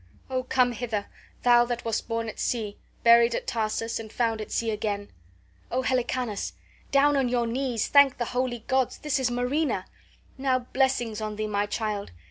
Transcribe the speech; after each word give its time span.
Oh, 0.31 0.41
come 0.41 0.71
hither, 0.71 1.05
thou 1.43 1.63
that 1.65 1.85
wast 1.85 2.07
born 2.07 2.27
at 2.27 2.39
sea, 2.39 2.75
buried 3.03 3.35
at 3.35 3.45
Tarsus, 3.45 3.99
and 3.99 4.11
found 4.11 4.41
at 4.41 4.51
sea 4.51 4.71
again. 4.71 5.09
O 5.69 5.83
Helicanus, 5.83 6.53
down 6.89 7.15
on 7.15 7.29
your 7.29 7.45
knees, 7.45 7.87
thank 7.87 8.17
the 8.17 8.25
holy 8.25 8.65
gods! 8.67 8.97
This 8.97 9.19
is 9.19 9.29
Marina. 9.29 9.85
Now 10.39 10.57
blessings 10.57 11.21
on 11.21 11.35
thee, 11.35 11.45
my 11.45 11.67
child! 11.67 12.09